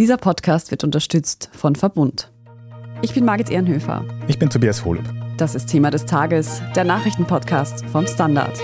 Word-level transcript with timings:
Dieser 0.00 0.16
Podcast 0.16 0.70
wird 0.70 0.82
unterstützt 0.82 1.50
von 1.52 1.76
Verbund. 1.76 2.32
Ich 3.02 3.12
bin 3.12 3.26
Margit 3.26 3.50
Ehrenhöfer. 3.50 4.02
Ich 4.28 4.38
bin 4.38 4.48
Tobias 4.48 4.82
Holub. 4.82 5.04
Das 5.36 5.54
ist 5.54 5.66
Thema 5.66 5.90
des 5.90 6.06
Tages, 6.06 6.62
der 6.74 6.84
Nachrichtenpodcast 6.84 7.84
vom 7.84 8.06
Standard. 8.06 8.58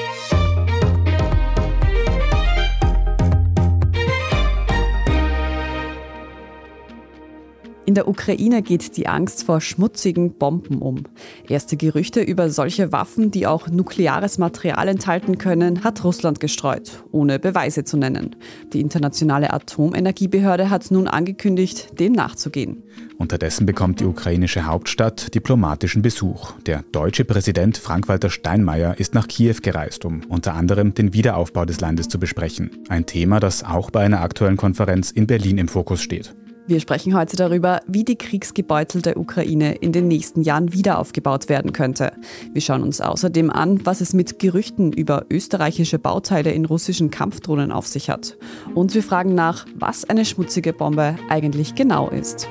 Der 7.97 8.07
Ukraine 8.09 8.63
geht 8.63 8.97
die 8.97 9.09
Angst 9.09 9.45
vor 9.45 9.61
schmutzigen 9.61 10.35
Bomben 10.35 10.83
um. 10.83 11.05
Erste 11.49 11.77
Gerüchte 11.77 12.21
über 12.21 12.51
solche 12.51 12.93
Waffen, 12.93 13.31
die 13.31 13.47
auch 13.47 13.69
nukleares 13.69 14.39
Material 14.39 14.89
enthalten 14.89 15.39
können, 15.39 15.83
hat 15.83 16.05
Russland 16.05 16.39
gestreut, 16.39 17.03
ohne 17.11 17.39
Beweise 17.39 17.85
zu 17.85 17.97
nennen. 17.97 18.37
Die 18.73 18.81
internationale 18.81 19.53
Atomenergiebehörde 19.53 20.69
hat 20.69 20.91
nun 20.91 21.09
angekündigt, 21.09 21.99
dem 21.99 22.13
nachzugehen. 22.13 22.83
Unterdessen 23.19 23.65
bekommt 23.65 24.01
die 24.01 24.05
ukrainische 24.05 24.67
Hauptstadt 24.67 25.35
diplomatischen 25.35 26.03
Besuch. 26.03 26.53
Der 26.67 26.85
deutsche 26.93 27.25
Präsident 27.25 27.79
Frank-Walter 27.79 28.29
Steinmeier 28.29 29.01
ist 29.01 29.15
nach 29.15 29.27
Kiew 29.27 29.57
gereist, 29.63 30.05
um 30.05 30.21
unter 30.29 30.55
anderem 30.55 30.93
den 30.93 31.15
Wiederaufbau 31.15 31.65
des 31.65 31.81
Landes 31.81 32.09
zu 32.09 32.21
besprechen. 32.21 32.71
Ein 32.91 33.07
Thema, 33.07 33.41
das 33.41 33.65
auch 33.65 33.91
bei 33.91 34.05
einer 34.05 34.21
aktuellen 34.21 34.59
Konferenz 34.59 35.11
in 35.11 35.27
Berlin 35.27 35.57
im 35.57 35.69
Fokus 35.69 36.03
steht. 36.03 36.35
Wir 36.69 36.81
sprechen 36.81 37.15
heute 37.17 37.37
darüber, 37.37 37.81
wie 37.87 38.03
die 38.03 38.17
kriegsgebeutelte 38.17 39.17
Ukraine 39.17 39.77
in 39.77 39.93
den 39.93 40.09
nächsten 40.09 40.43
Jahren 40.43 40.73
wieder 40.73 40.99
aufgebaut 40.99 41.49
werden 41.49 41.73
könnte. 41.73 42.13
Wir 42.53 42.61
schauen 42.61 42.83
uns 42.83 43.01
außerdem 43.01 43.51
an, 43.51 43.87
was 43.87 44.01
es 44.01 44.13
mit 44.15 44.41
Gerüchten 44.41 44.93
über 44.93 45.27
österreichische 45.31 46.01
Bauteile 46.01 46.51
in 46.51 46.65
russischen 46.65 47.13
Kampfdrohnen 47.13 47.71
auf 47.71 47.87
sich 47.87 48.11
hat. 48.11 48.37
Und 48.75 48.97
wir 48.97 49.05
fragen 49.05 49.37
nach, 49.37 49.65
was 49.77 50.11
eine 50.11 50.25
schmutzige 50.25 50.73
Bombe 50.73 51.15
eigentlich 51.29 51.77
genau 51.77 52.09
ist. 52.09 52.49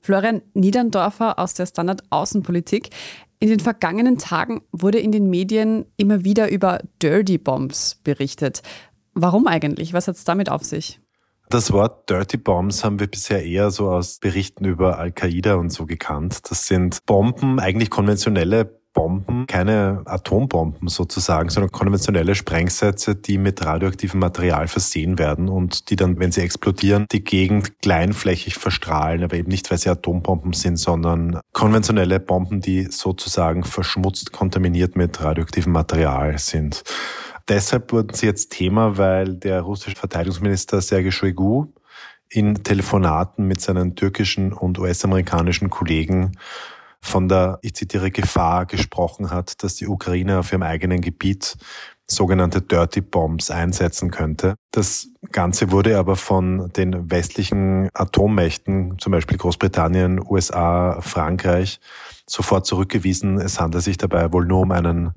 Florian 0.00 0.42
Niederndorfer 0.54 1.40
aus 1.40 1.54
der 1.54 1.66
Standard 1.66 2.04
Außenpolitik. 2.10 2.90
In 3.40 3.48
den 3.48 3.58
vergangenen 3.58 4.18
Tagen 4.18 4.60
wurde 4.70 5.00
in 5.00 5.10
den 5.10 5.28
Medien 5.28 5.86
immer 5.96 6.22
wieder 6.22 6.52
über 6.52 6.78
Dirty 7.02 7.36
Bombs 7.36 8.00
berichtet. 8.04 8.62
Warum 9.14 9.48
eigentlich? 9.48 9.92
Was 9.92 10.06
hat 10.06 10.14
es 10.14 10.22
damit 10.22 10.48
auf 10.48 10.62
sich? 10.62 11.00
Das 11.48 11.72
Wort 11.72 12.10
Dirty 12.10 12.38
Bombs 12.38 12.82
haben 12.82 12.98
wir 12.98 13.06
bisher 13.06 13.44
eher 13.44 13.70
so 13.70 13.88
aus 13.90 14.18
Berichten 14.18 14.64
über 14.64 14.98
Al-Qaida 14.98 15.54
und 15.54 15.70
so 15.70 15.86
gekannt. 15.86 16.50
Das 16.50 16.66
sind 16.66 16.98
Bomben, 17.06 17.60
eigentlich 17.60 17.88
konventionelle 17.88 18.80
Bomben, 18.96 19.46
keine 19.46 20.02
Atombomben 20.06 20.88
sozusagen, 20.88 21.50
sondern 21.50 21.70
konventionelle 21.70 22.34
Sprengsätze, 22.34 23.14
die 23.14 23.36
mit 23.36 23.64
radioaktivem 23.64 24.18
Material 24.18 24.66
versehen 24.68 25.18
werden 25.18 25.48
und 25.48 25.90
die 25.90 25.96
dann, 25.96 26.18
wenn 26.18 26.32
sie 26.32 26.40
explodieren, 26.40 27.06
die 27.12 27.22
Gegend 27.22 27.78
kleinflächig 27.80 28.54
verstrahlen, 28.56 29.22
aber 29.22 29.36
eben 29.36 29.50
nicht, 29.50 29.70
weil 29.70 29.78
sie 29.78 29.90
Atombomben 29.90 30.54
sind, 30.54 30.78
sondern 30.78 31.40
konventionelle 31.52 32.18
Bomben, 32.18 32.62
die 32.62 32.84
sozusagen 32.90 33.64
verschmutzt, 33.64 34.32
kontaminiert 34.32 34.96
mit 34.96 35.22
radioaktivem 35.22 35.72
Material 35.72 36.38
sind. 36.38 36.82
Deshalb 37.48 37.92
wurden 37.92 38.14
sie 38.14 38.26
jetzt 38.26 38.50
Thema, 38.50 38.98
weil 38.98 39.34
der 39.34 39.60
russische 39.60 39.96
Verteidigungsminister 39.96 40.80
Sergei 40.80 41.10
Shoigu 41.12 41.66
in 42.28 42.64
Telefonaten 42.64 43.46
mit 43.46 43.60
seinen 43.60 43.94
türkischen 43.94 44.52
und 44.52 44.78
US-amerikanischen 44.78 45.70
Kollegen 45.70 46.32
von 47.00 47.28
der, 47.28 47.58
ich 47.62 47.74
zitiere, 47.74 48.10
Gefahr 48.10 48.66
gesprochen 48.66 49.30
hat, 49.30 49.62
dass 49.62 49.76
die 49.76 49.86
Ukraine 49.86 50.40
auf 50.40 50.50
ihrem 50.50 50.62
eigenen 50.62 51.00
Gebiet 51.00 51.56
sogenannte 52.08 52.62
Dirty 52.62 53.00
Bombs 53.00 53.50
einsetzen 53.50 54.10
könnte. 54.10 54.54
Das 54.70 55.08
Ganze 55.32 55.70
wurde 55.70 55.98
aber 55.98 56.16
von 56.16 56.70
den 56.72 57.10
westlichen 57.10 57.88
Atommächten, 57.94 58.98
zum 58.98 59.12
Beispiel 59.12 59.38
Großbritannien, 59.38 60.20
USA, 60.24 61.00
Frankreich, 61.00 61.80
sofort 62.26 62.66
zurückgewiesen. 62.66 63.38
Es 63.38 63.60
handelt 63.60 63.84
sich 63.84 63.98
dabei 63.98 64.32
wohl 64.32 64.46
nur 64.46 64.60
um 64.60 64.70
einen 64.72 65.14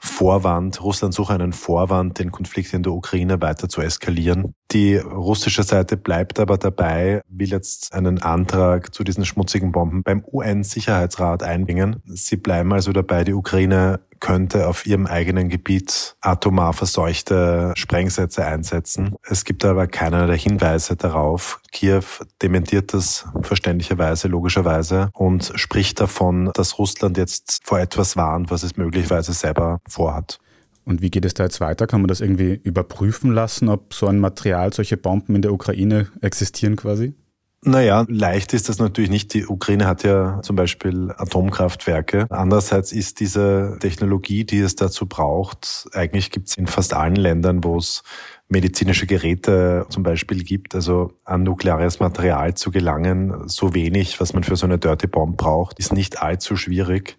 Vorwand, 0.00 0.82
Russland 0.82 1.12
suche 1.12 1.34
einen 1.34 1.52
Vorwand, 1.52 2.18
den 2.18 2.30
Konflikt 2.30 2.72
in 2.72 2.82
der 2.82 2.92
Ukraine 2.92 3.40
weiter 3.40 3.68
zu 3.68 3.80
eskalieren. 3.80 4.54
Die 4.70 4.96
russische 4.96 5.62
Seite 5.62 5.96
bleibt 5.96 6.38
aber 6.38 6.56
dabei, 6.56 7.22
will 7.28 7.48
jetzt 7.48 7.92
einen 7.92 8.22
Antrag 8.22 8.94
zu 8.94 9.02
diesen 9.02 9.24
schmutzigen 9.24 9.72
Bomben 9.72 10.02
beim 10.02 10.24
UN-Sicherheitsrat 10.30 11.42
einbringen. 11.42 12.02
Sie 12.04 12.36
bleiben 12.36 12.72
also 12.72 12.92
dabei, 12.92 13.24
die 13.24 13.32
Ukraine 13.32 14.00
könnte 14.20 14.66
auf 14.68 14.86
ihrem 14.86 15.06
eigenen 15.06 15.48
Gebiet 15.48 16.16
atomar 16.20 16.72
verseuchte 16.72 17.72
Sprengsätze 17.76 18.44
einsetzen. 18.44 19.16
Es 19.22 19.44
gibt 19.44 19.64
aber 19.64 19.86
keinerlei 19.86 20.38
Hinweise 20.38 20.96
darauf. 20.96 21.60
Kiew 21.72 22.02
dementiert 22.42 22.94
das 22.94 23.26
verständlicherweise, 23.42 24.28
logischerweise 24.28 25.10
und 25.14 25.52
spricht 25.54 26.00
davon, 26.00 26.50
dass 26.54 26.78
Russland 26.78 27.16
jetzt 27.16 27.60
vor 27.64 27.80
etwas 27.80 28.16
warnt, 28.16 28.50
was 28.50 28.62
es 28.62 28.76
möglicherweise 28.76 29.32
selber 29.32 29.80
vorhat. 29.88 30.38
Und 30.84 31.02
wie 31.02 31.10
geht 31.10 31.26
es 31.26 31.34
da 31.34 31.44
jetzt 31.44 31.60
weiter? 31.60 31.86
Kann 31.86 32.00
man 32.00 32.08
das 32.08 32.22
irgendwie 32.22 32.54
überprüfen 32.64 33.30
lassen, 33.30 33.68
ob 33.68 33.92
so 33.92 34.06
ein 34.06 34.18
Material, 34.18 34.72
solche 34.72 34.96
Bomben 34.96 35.36
in 35.36 35.42
der 35.42 35.52
Ukraine 35.52 36.08
existieren 36.22 36.76
quasi? 36.76 37.14
Naja, 37.64 38.06
leicht 38.08 38.54
ist 38.54 38.68
das 38.68 38.78
natürlich 38.78 39.10
nicht. 39.10 39.34
Die 39.34 39.44
Ukraine 39.44 39.88
hat 39.88 40.04
ja 40.04 40.40
zum 40.42 40.54
Beispiel 40.54 41.12
Atomkraftwerke. 41.16 42.26
Andererseits 42.30 42.92
ist 42.92 43.18
diese 43.18 43.76
Technologie, 43.80 44.44
die 44.44 44.60
es 44.60 44.76
dazu 44.76 45.06
braucht, 45.06 45.88
eigentlich 45.92 46.30
gibt 46.30 46.48
es 46.48 46.56
in 46.56 46.68
fast 46.68 46.94
allen 46.94 47.16
Ländern, 47.16 47.64
wo 47.64 47.76
es 47.76 48.04
medizinische 48.48 49.06
Geräte 49.06 49.86
zum 49.90 50.04
Beispiel 50.04 50.44
gibt, 50.44 50.74
also 50.76 51.12
an 51.24 51.42
nukleares 51.42 51.98
Material 51.98 52.54
zu 52.54 52.70
gelangen, 52.70 53.48
so 53.48 53.74
wenig, 53.74 54.20
was 54.20 54.32
man 54.32 54.44
für 54.44 54.56
so 54.56 54.64
eine 54.64 54.78
Dirty 54.78 55.08
Bomb 55.08 55.36
braucht, 55.36 55.78
ist 55.80 55.92
nicht 55.92 56.22
allzu 56.22 56.56
schwierig. 56.56 57.18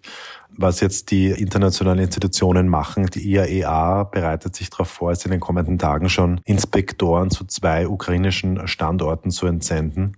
Was 0.56 0.80
jetzt 0.80 1.10
die 1.10 1.28
internationalen 1.28 2.00
Institutionen 2.00 2.68
machen, 2.68 3.06
die 3.06 3.26
IAEA 3.30 4.02
e 4.02 4.04
bereitet 4.10 4.56
sich 4.56 4.70
darauf 4.70 4.88
vor, 4.88 5.10
es 5.10 5.24
in 5.24 5.30
den 5.30 5.40
kommenden 5.40 5.78
Tagen 5.78 6.08
schon 6.08 6.40
Inspektoren 6.44 7.30
zu 7.30 7.44
zwei 7.46 7.88
ukrainischen 7.88 8.66
Standorten 8.66 9.30
zu 9.30 9.46
entsenden 9.46 10.16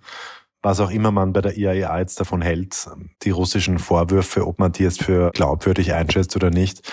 was 0.62 0.80
auch 0.80 0.90
immer 0.90 1.10
man 1.10 1.32
bei 1.32 1.40
der 1.40 1.56
IAEA 1.56 1.96
e 1.96 2.00
jetzt 2.00 2.20
davon 2.20 2.40
hält, 2.40 2.88
die 3.22 3.30
russischen 3.30 3.78
Vorwürfe, 3.78 4.46
ob 4.46 4.58
man 4.58 4.72
die 4.72 4.84
jetzt 4.84 5.02
für 5.02 5.30
glaubwürdig 5.32 5.92
einschätzt 5.92 6.36
oder 6.36 6.50
nicht. 6.50 6.88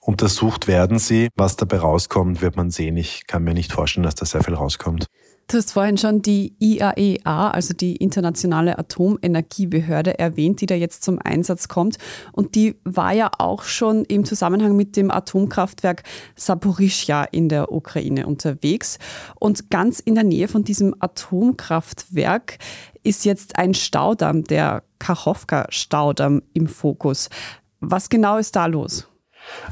Untersucht 0.00 0.66
werden 0.66 0.98
sie. 0.98 1.28
Was 1.36 1.56
dabei 1.56 1.78
rauskommt, 1.78 2.40
wird 2.40 2.56
man 2.56 2.70
sehen. 2.70 2.96
Ich 2.96 3.26
kann 3.26 3.44
mir 3.44 3.52
nicht 3.52 3.72
vorstellen, 3.72 4.04
dass 4.04 4.14
da 4.14 4.24
sehr 4.24 4.42
viel 4.42 4.54
rauskommt. 4.54 5.06
Du 5.50 5.56
hast 5.56 5.72
vorhin 5.72 5.98
schon 5.98 6.22
die 6.22 6.54
IAEA, 6.60 6.94
e 6.94 7.18
also 7.24 7.74
die 7.74 7.96
Internationale 7.96 8.78
Atomenergiebehörde, 8.78 10.16
erwähnt, 10.16 10.60
die 10.60 10.66
da 10.66 10.76
jetzt 10.76 11.02
zum 11.02 11.18
Einsatz 11.18 11.66
kommt. 11.66 11.98
Und 12.30 12.54
die 12.54 12.76
war 12.84 13.12
ja 13.12 13.32
auch 13.36 13.64
schon 13.64 14.04
im 14.04 14.24
Zusammenhang 14.24 14.76
mit 14.76 14.96
dem 14.96 15.10
Atomkraftwerk 15.10 16.04
Saporischja 16.36 17.24
in 17.24 17.48
der 17.48 17.72
Ukraine 17.72 18.28
unterwegs. 18.28 19.00
Und 19.40 19.70
ganz 19.70 19.98
in 19.98 20.14
der 20.14 20.22
Nähe 20.22 20.46
von 20.46 20.62
diesem 20.62 20.94
Atomkraftwerk 21.00 22.58
ist 23.02 23.24
jetzt 23.24 23.58
ein 23.58 23.74
Staudamm, 23.74 24.44
der 24.44 24.84
Kachowka-Staudamm, 25.00 26.42
im 26.52 26.68
Fokus. 26.68 27.28
Was 27.80 28.08
genau 28.08 28.36
ist 28.36 28.54
da 28.54 28.66
los? 28.66 29.09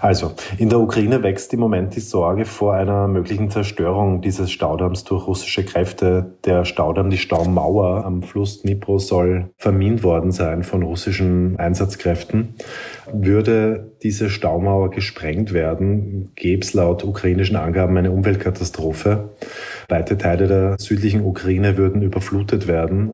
Also, 0.00 0.33
in 0.59 0.69
der 0.69 0.81
Ukraine 0.81 1.22
wächst 1.22 1.53
im 1.53 1.61
Moment 1.61 1.97
die 1.97 2.00
Sorge 2.00 2.44
vor 2.44 2.75
einer 2.75 3.09
möglichen 3.09 3.50
Zerstörung 3.50 4.21
dieses 4.21 4.50
Staudamms 4.50 5.05
durch 5.05 5.27
russische 5.27 5.65
Kräfte. 5.65 6.34
Der 6.44 6.65
Staudamm, 6.65 7.11
die 7.11 7.19
Staumauer 7.19 8.05
am 8.05 8.22
Fluss 8.22 8.62
Dnipro 8.62 8.99
soll 8.99 9.50
vermint 9.56 10.03
worden 10.03 10.31
sein 10.31 10.62
von 10.62 10.83
russischen 10.83 11.59
Einsatzkräften. 11.59 12.55
Würde 13.12 13.93
diese 14.03 14.31
Staumauer 14.31 14.91
gesprengt 14.91 15.53
werden, 15.53 16.31
gäbe 16.37 16.62
es 16.62 16.75
laut 16.75 17.05
ukrainischen 17.05 17.56
Angaben 17.56 17.97
eine 17.97 18.12
Umweltkatastrophe. 18.12 19.31
Weite 19.88 20.19
Teile 20.19 20.47
der 20.47 20.76
südlichen 20.79 21.25
Ukraine 21.25 21.76
würden 21.76 22.02
überflutet 22.02 22.69
werden. 22.69 23.11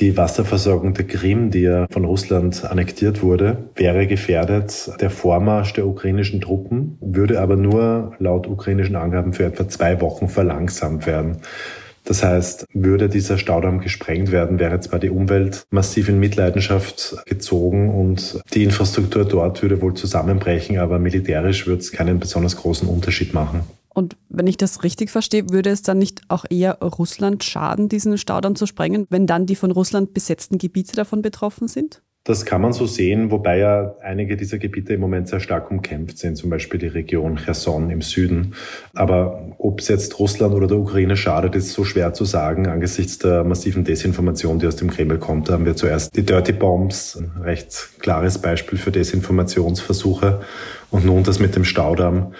Die 0.00 0.16
Wasserversorgung 0.16 0.92
der 0.94 1.06
Krim, 1.06 1.52
die 1.52 1.60
ja 1.60 1.86
von 1.88 2.04
Russland 2.04 2.64
annektiert 2.64 3.22
wurde, 3.22 3.68
wäre 3.76 4.08
gefährdet. 4.08 4.90
Der 5.00 5.08
Vormarsch 5.08 5.72
der 5.72 5.86
ukrainischen 5.86 6.40
Truppen 6.40 6.98
würde 7.00 7.40
aber 7.40 7.54
nur 7.54 8.16
laut 8.18 8.48
ukrainischen 8.48 8.96
Angaben 8.96 9.32
für 9.32 9.44
etwa 9.44 9.68
zwei 9.68 10.00
Wochen 10.00 10.28
verlangsamt 10.28 11.06
werden. 11.06 11.38
Das 12.04 12.24
heißt, 12.24 12.66
würde 12.74 13.08
dieser 13.08 13.38
Staudamm 13.38 13.80
gesprengt 13.80 14.32
werden, 14.32 14.58
wäre 14.58 14.80
zwar 14.80 14.98
die 14.98 15.10
Umwelt 15.10 15.64
massiv 15.70 16.08
in 16.08 16.18
Mitleidenschaft 16.18 17.16
gezogen 17.24 17.88
und 17.94 18.40
die 18.52 18.64
Infrastruktur 18.64 19.24
dort 19.24 19.62
würde 19.62 19.80
wohl 19.80 19.94
zusammenbrechen, 19.94 20.78
aber 20.78 20.98
militärisch 20.98 21.66
würde 21.66 21.80
es 21.80 21.92
keinen 21.92 22.18
besonders 22.18 22.56
großen 22.56 22.88
Unterschied 22.88 23.32
machen. 23.32 23.60
Und 23.94 24.16
wenn 24.28 24.46
ich 24.46 24.56
das 24.56 24.82
richtig 24.82 25.10
verstehe, 25.10 25.48
würde 25.50 25.70
es 25.70 25.82
dann 25.82 25.98
nicht 25.98 26.22
auch 26.28 26.44
eher 26.50 26.80
Russland 26.80 27.44
schaden, 27.44 27.88
diesen 27.88 28.18
Staudamm 28.18 28.56
zu 28.56 28.66
sprengen, 28.66 29.06
wenn 29.08 29.26
dann 29.26 29.46
die 29.46 29.56
von 29.56 29.70
Russland 29.70 30.12
besetzten 30.12 30.58
Gebiete 30.58 30.96
davon 30.96 31.22
betroffen 31.22 31.68
sind? 31.68 32.02
Das 32.26 32.46
kann 32.46 32.62
man 32.62 32.72
so 32.72 32.86
sehen, 32.86 33.30
wobei 33.30 33.58
ja 33.58 33.96
einige 34.02 34.38
dieser 34.38 34.56
Gebiete 34.56 34.94
im 34.94 35.00
Moment 35.02 35.28
sehr 35.28 35.40
stark 35.40 35.70
umkämpft 35.70 36.16
sind, 36.16 36.36
zum 36.36 36.48
Beispiel 36.48 36.80
die 36.80 36.86
Region 36.86 37.36
Cherson 37.36 37.90
im 37.90 38.00
Süden. 38.00 38.54
Aber 38.94 39.54
ob 39.58 39.80
es 39.80 39.88
jetzt 39.88 40.18
Russland 40.18 40.54
oder 40.54 40.66
der 40.66 40.78
Ukraine 40.78 41.18
schadet, 41.18 41.54
ist 41.54 41.72
so 41.72 41.84
schwer 41.84 42.14
zu 42.14 42.24
sagen 42.24 42.66
angesichts 42.66 43.18
der 43.18 43.44
massiven 43.44 43.84
Desinformation, 43.84 44.58
die 44.58 44.66
aus 44.66 44.76
dem 44.76 44.88
Kreml 44.88 45.18
kommt. 45.18 45.50
Haben 45.50 45.66
wir 45.66 45.76
zuerst 45.76 46.16
die 46.16 46.24
Dirty 46.24 46.52
Bombs, 46.52 47.14
ein 47.14 47.42
recht 47.42 47.90
klares 47.98 48.38
Beispiel 48.38 48.78
für 48.78 48.90
Desinformationsversuche. 48.90 50.40
Und 50.90 51.04
nun 51.04 51.24
das 51.24 51.40
mit 51.40 51.54
dem 51.56 51.64
Staudamm. 51.64 52.32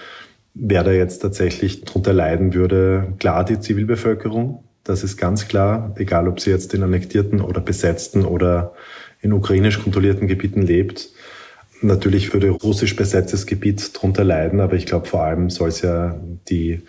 Wer 0.57 0.85
da 0.85 0.91
jetzt 0.91 1.19
tatsächlich 1.19 1.83
drunter 1.83 2.13
leiden 2.13 2.53
würde, 2.53 3.13
klar 3.19 3.43
die 3.43 3.59
Zivilbevölkerung. 3.59 4.63
Das 4.85 5.03
ist 5.03 5.17
ganz 5.17 5.49
klar, 5.49 5.93
egal 5.97 6.29
ob 6.29 6.39
sie 6.39 6.49
jetzt 6.49 6.73
in 6.73 6.81
annektierten 6.81 7.41
oder 7.41 7.59
besetzten 7.59 8.23
oder 8.23 8.73
in 9.21 9.33
ukrainisch 9.33 9.83
kontrollierten 9.83 10.27
Gebieten 10.27 10.61
lebt. 10.61 11.09
Natürlich 11.81 12.31
würde 12.31 12.51
russisch 12.51 12.95
besetztes 12.95 13.47
Gebiet 13.47 13.97
darunter 13.97 14.23
leiden, 14.23 14.61
aber 14.61 14.75
ich 14.75 14.85
glaube, 14.85 15.07
vor 15.07 15.23
allem 15.23 15.49
soll 15.49 15.67
es 15.67 15.81
ja 15.81 16.17
die 16.47 16.81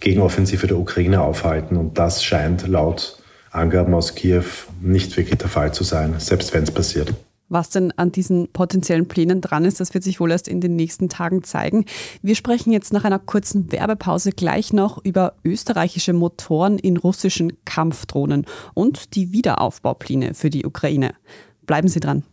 Gegenoffensive 0.00 0.66
der 0.66 0.76
Ukraine 0.76 1.22
aufhalten. 1.22 1.78
Und 1.78 1.96
das 1.98 2.22
scheint 2.22 2.68
laut 2.68 3.18
Angaben 3.50 3.94
aus 3.94 4.14
Kiew 4.14 4.44
nicht 4.82 5.16
wirklich 5.16 5.38
der 5.38 5.48
Fall 5.48 5.72
zu 5.72 5.82
sein, 5.82 6.16
selbst 6.18 6.52
wenn 6.52 6.64
es 6.64 6.70
passiert. 6.70 7.14
Was 7.48 7.70
denn 7.70 7.92
an 7.96 8.10
diesen 8.10 8.48
potenziellen 8.52 9.06
Plänen 9.06 9.40
dran 9.40 9.64
ist, 9.64 9.80
das 9.80 9.92
wird 9.92 10.02
sich 10.02 10.18
wohl 10.18 10.30
erst 10.30 10.48
in 10.48 10.60
den 10.60 10.76
nächsten 10.76 11.08
Tagen 11.08 11.42
zeigen. 11.42 11.84
Wir 12.22 12.34
sprechen 12.34 12.72
jetzt 12.72 12.92
nach 12.92 13.04
einer 13.04 13.18
kurzen 13.18 13.70
Werbepause 13.70 14.32
gleich 14.32 14.72
noch 14.72 15.04
über 15.04 15.34
österreichische 15.44 16.14
Motoren 16.14 16.78
in 16.78 16.96
russischen 16.96 17.52
Kampfdrohnen 17.64 18.46
und 18.72 19.14
die 19.14 19.32
Wiederaufbaupläne 19.32 20.34
für 20.34 20.50
die 20.50 20.64
Ukraine. 20.64 21.14
Bleiben 21.66 21.88
Sie 21.88 22.00
dran. 22.00 22.24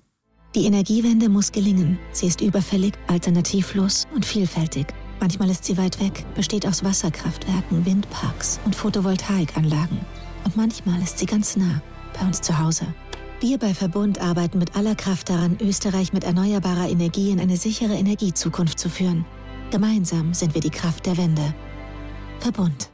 Die 0.55 0.65
Energiewende 0.65 1.29
muss 1.29 1.51
gelingen. 1.51 1.97
Sie 2.11 2.27
ist 2.27 2.41
überfällig, 2.41 2.93
alternativlos 3.07 4.05
und 4.13 4.25
vielfältig. 4.25 4.87
Manchmal 5.21 5.49
ist 5.49 5.63
sie 5.63 5.77
weit 5.77 6.01
weg, 6.01 6.25
besteht 6.35 6.67
aus 6.67 6.83
Wasserkraftwerken, 6.83 7.85
Windparks 7.85 8.59
und 8.65 8.75
Photovoltaikanlagen. 8.75 9.99
Und 10.43 10.57
manchmal 10.57 11.01
ist 11.01 11.19
sie 11.19 11.25
ganz 11.25 11.55
nah, 11.55 11.81
bei 12.19 12.25
uns 12.25 12.41
zu 12.41 12.57
Hause. 12.57 12.87
Wir 13.41 13.57
bei 13.57 13.73
Verbund 13.73 14.21
arbeiten 14.21 14.59
mit 14.59 14.75
aller 14.75 14.93
Kraft 14.93 15.29
daran, 15.29 15.57
Österreich 15.59 16.13
mit 16.13 16.23
erneuerbarer 16.23 16.87
Energie 16.87 17.31
in 17.31 17.39
eine 17.39 17.57
sichere 17.57 17.95
Energiezukunft 17.95 18.77
zu 18.77 18.87
führen. 18.87 19.25
Gemeinsam 19.71 20.35
sind 20.35 20.53
wir 20.53 20.61
die 20.61 20.69
Kraft 20.69 21.07
der 21.07 21.17
Wende. 21.17 21.41
Verbund. 22.39 22.91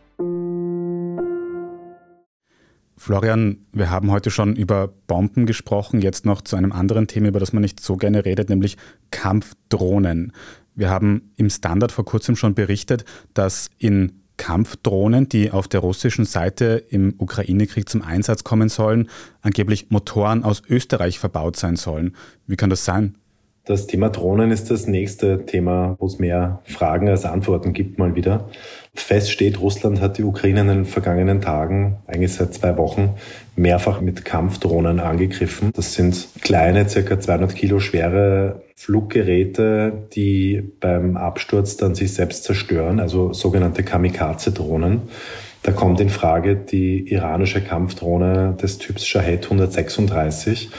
Florian, 2.95 3.65
wir 3.73 3.89
haben 3.89 4.09
heute 4.09 4.31
schon 4.31 4.55
über 4.55 4.87
Bomben 4.87 5.47
gesprochen, 5.47 5.99
jetzt 5.99 6.25
noch 6.25 6.41
zu 6.41 6.55
einem 6.55 6.71
anderen 6.71 7.07
Thema, 7.07 7.27
über 7.27 7.41
das 7.41 7.51
man 7.51 7.61
nicht 7.61 7.81
so 7.81 7.97
gerne 7.97 8.23
redet, 8.23 8.47
nämlich 8.47 8.77
Kampfdrohnen. 9.11 10.31
Wir 10.75 10.89
haben 10.89 11.33
im 11.35 11.49
Standard 11.49 11.91
vor 11.91 12.05
kurzem 12.05 12.37
schon 12.37 12.55
berichtet, 12.55 13.03
dass 13.33 13.69
in 13.79 14.21
Kampfdrohnen, 14.37 15.27
die 15.27 15.51
auf 15.51 15.67
der 15.67 15.81
russischen 15.81 16.25
Seite 16.25 16.83
im 16.89 17.15
Ukraine-Krieg 17.17 17.89
zum 17.89 18.01
Einsatz 18.01 18.43
kommen 18.43 18.69
sollen, 18.69 19.09
angeblich 19.41 19.89
Motoren 19.89 20.43
aus 20.43 20.61
Österreich 20.69 21.19
verbaut 21.19 21.57
sein 21.57 21.75
sollen. 21.75 22.15
Wie 22.45 22.55
kann 22.55 22.69
das 22.69 22.85
sein? 22.85 23.15
Das 23.67 23.85
Thema 23.85 24.09
Drohnen 24.09 24.51
ist 24.51 24.71
das 24.71 24.87
nächste 24.87 25.45
Thema, 25.45 25.97
wo 25.99 26.05
es 26.05 26.19
mehr 26.19 26.61
Fragen 26.63 27.09
als 27.09 27.25
Antworten 27.25 27.73
gibt 27.73 27.99
mal 27.99 28.15
wieder. 28.15 28.49
Fest 28.99 29.31
steht, 29.31 29.59
Russland 29.59 30.01
hat 30.01 30.17
die 30.17 30.23
Ukraine 30.23 30.61
in 30.61 30.67
den 30.67 30.85
vergangenen 30.85 31.41
Tagen, 31.41 31.97
eigentlich 32.07 32.33
seit 32.33 32.53
zwei 32.53 32.77
Wochen, 32.77 33.15
mehrfach 33.55 34.01
mit 34.01 34.25
Kampfdrohnen 34.25 34.99
angegriffen. 34.99 35.71
Das 35.75 35.93
sind 35.93 36.27
kleine, 36.41 36.87
circa 36.89 37.19
200 37.19 37.55
Kilo 37.55 37.79
schwere 37.79 38.63
Fluggeräte, 38.75 40.07
die 40.13 40.63
beim 40.79 41.17
Absturz 41.17 41.77
dann 41.77 41.95
sich 41.95 42.13
selbst 42.13 42.43
zerstören, 42.43 42.99
also 42.99 43.33
sogenannte 43.33 43.83
Kamikaze-Drohnen. 43.83 45.01
Da 45.63 45.71
kommt 45.71 45.99
in 45.99 46.09
Frage 46.09 46.55
die 46.55 47.11
iranische 47.11 47.61
Kampfdrohne 47.61 48.55
des 48.61 48.77
Typs 48.77 49.05
Shahed 49.05 49.45
136. 49.45 50.69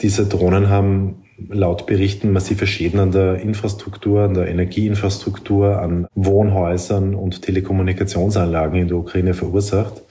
Diese 0.00 0.26
Drohnen 0.26 0.68
haben 0.68 1.22
laut 1.48 1.86
Berichten 1.86 2.32
massive 2.32 2.66
Schäden 2.66 3.00
an 3.00 3.12
der 3.12 3.40
Infrastruktur, 3.40 4.22
an 4.22 4.34
der 4.34 4.48
Energieinfrastruktur, 4.48 5.80
an 5.80 6.06
Wohnhäusern 6.14 7.14
und 7.14 7.42
Telekommunikationsanlagen 7.42 8.80
in 8.80 8.88
der 8.88 8.96
Ukraine 8.96 9.34
verursacht. 9.34 10.02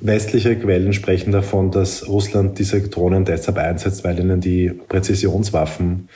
Westliche 0.00 0.56
Quellen 0.56 0.92
sprechen 0.92 1.32
davon, 1.32 1.70
dass 1.70 2.06
Russland 2.08 2.58
diese 2.58 2.80
Drohnen 2.82 3.24
deshalb 3.24 3.56
einsetzt, 3.56 4.04
weil 4.04 4.18
ihnen 4.18 4.40
die 4.40 4.70
Präzisionswaffen 4.70 6.08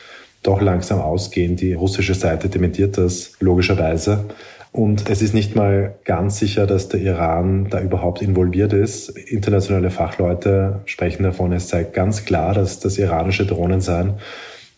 doch 0.42 0.60
langsam 0.60 1.00
ausgehen. 1.00 1.56
Die 1.56 1.72
russische 1.72 2.14
Seite 2.14 2.48
dementiert 2.48 2.98
das 2.98 3.32
logischerweise. 3.40 4.26
Und 4.72 5.10
es 5.10 5.20
ist 5.20 5.34
nicht 5.34 5.56
mal 5.56 5.96
ganz 6.04 6.38
sicher, 6.38 6.66
dass 6.66 6.88
der 6.88 7.00
Iran 7.00 7.68
da 7.70 7.80
überhaupt 7.80 8.22
involviert 8.22 8.72
ist. 8.72 9.08
Internationale 9.08 9.90
Fachleute 9.90 10.80
sprechen 10.84 11.24
davon, 11.24 11.52
es 11.52 11.68
sei 11.68 11.82
ganz 11.82 12.24
klar, 12.24 12.54
dass 12.54 12.78
das 12.78 12.96
iranische 12.96 13.46
Drohnen 13.46 13.80
seien. 13.80 14.14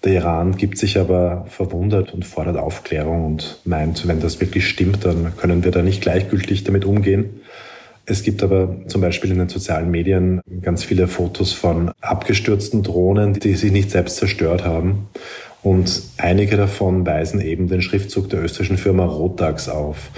Der 0.05 0.15
Iran 0.15 0.57
gibt 0.57 0.79
sich 0.79 0.99
aber 0.99 1.45
verwundert 1.49 2.13
und 2.13 2.25
fordert 2.25 2.57
Aufklärung 2.57 3.25
und 3.25 3.61
meint, 3.65 4.09
wenn 4.09 4.21
das 4.21 4.41
wirklich 4.41 4.67
stimmt, 4.67 5.05
dann 5.05 5.37
können 5.37 5.63
wir 5.63 5.71
da 5.71 5.83
nicht 5.83 6.01
gleichgültig 6.01 6.65
damit 6.65 6.85
umgehen. 6.85 7.41
Es 8.05 8.25
gibt 8.25 8.43
aber 8.43 8.79
zum 8.89 9.01
Beispiel 9.01 9.31
in 9.31 9.39
den 9.39 9.49
sozialen 9.49 9.91
Medien 9.91 10.41
ganz 10.63 10.83
viele 10.83 11.07
Fotos 11.07 11.53
von 11.53 11.93
abgestürzten 12.01 12.83
Drohnen, 12.83 13.35
die 13.35 13.55
sich 13.55 13.71
nicht 13.71 13.93
selbst 13.93 14.17
zerstört 14.17 14.65
haben. 14.65 15.09
Und 15.63 16.03
einige 16.19 16.57
davon 16.57 17.07
weisen 17.07 17.41
eben 17.41 17.69
den 17.69 17.83
Schriftzug 17.83 18.29
der 18.31 18.43
österreichischen 18.43 18.79
Firma 18.79 19.05
Rotax 19.05 19.69
auf. 19.69 20.11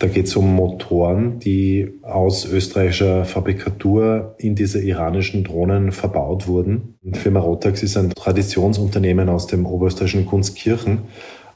Da 0.00 0.08
geht 0.08 0.26
es 0.26 0.34
um 0.34 0.52
Motoren, 0.56 1.38
die 1.38 1.92
aus 2.02 2.44
österreichischer 2.44 3.24
Fabrikatur 3.24 4.34
in 4.38 4.56
diese 4.56 4.82
iranischen 4.82 5.44
Drohnen 5.44 5.92
verbaut 5.92 6.48
wurden. 6.48 6.98
Die 7.02 7.16
Firma 7.16 7.38
Rotax 7.38 7.84
ist 7.84 7.96
ein 7.96 8.10
Traditionsunternehmen 8.10 9.28
aus 9.28 9.46
dem 9.46 9.64
oberösterreichischen 9.64 10.26
Kunstkirchen. 10.26 11.02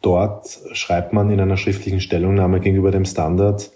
Dort 0.00 0.60
schreibt 0.72 1.12
man 1.12 1.30
in 1.30 1.40
einer 1.40 1.56
schriftlichen 1.56 2.00
Stellungnahme 2.00 2.60
gegenüber 2.60 2.92
dem 2.92 3.04
Standard, 3.04 3.72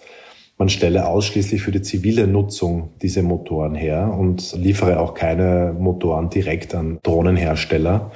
man 0.61 0.69
stelle 0.69 1.07
ausschließlich 1.07 1.63
für 1.63 1.73
die 1.73 1.81
zivile 1.81 2.27
Nutzung 2.27 2.91
diese 3.01 3.23
Motoren 3.23 3.75
her 3.75 4.15
und 4.15 4.53
liefere 4.53 5.01
auch 5.01 5.15
keine 5.15 5.75
Motoren 5.77 6.29
direkt 6.29 6.75
an 6.75 6.99
Drohnenhersteller. 7.03 8.13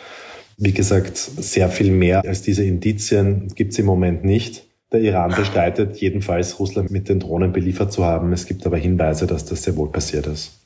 Wie 0.57 0.73
gesagt, 0.73 1.17
sehr 1.17 1.69
viel 1.69 1.91
mehr 1.91 2.25
als 2.25 2.43
diese 2.43 2.65
Indizien 2.65 3.49
gibt 3.55 3.73
es 3.73 3.79
im 3.79 3.87
Moment 3.87 4.25
nicht. 4.25 4.65
Der 4.93 5.01
Iran 5.01 5.35
bestreitet 5.35 5.97
jedenfalls, 5.97 6.61
Russland 6.61 6.91
mit 6.91 7.09
den 7.09 7.19
Drohnen 7.19 7.53
beliefert 7.53 7.93
zu 7.93 8.05
haben. 8.05 8.33
Es 8.33 8.47
gibt 8.47 8.65
aber 8.65 8.77
Hinweise, 8.77 9.27
dass 9.27 9.45
das 9.45 9.65
sehr 9.65 9.77
wohl 9.77 9.91
passiert 9.91 10.27
ist. 10.27 10.61